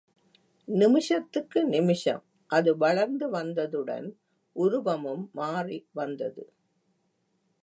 [0.67, 2.23] நிமிஷத்துக்கு நிமிஷம்
[2.49, 4.07] அது வளர்ந்து வந்ததுடன்
[4.55, 6.43] உருவமும் மாறி வந்தது.